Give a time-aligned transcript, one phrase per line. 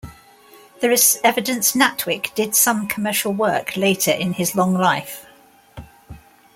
[0.79, 5.27] There is evidence Natwick did some commercial work later in his long life.